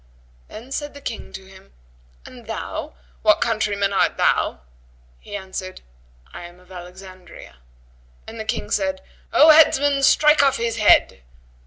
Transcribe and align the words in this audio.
Then 0.47 0.71
said 0.71 0.95
the 0.95 0.99
King 0.99 1.31
to 1.33 1.45
him, 1.45 1.73
"And 2.25 2.47
thou, 2.47 2.95
what 3.21 3.39
countryman 3.39 3.93
art 3.93 4.17
thou?" 4.17 4.61
He 5.19 5.35
answered, 5.35 5.81
"I 6.33 6.45
am 6.47 6.59
of 6.59 6.71
Alexandria," 6.71 7.57
and 8.25 8.39
the 8.39 8.45
King 8.45 8.71
said, 8.71 9.01
"O 9.31 9.51
headsman, 9.51 10.01
strike 10.01 10.41
off 10.41 10.57
his 10.57 10.77
head." 10.77 11.21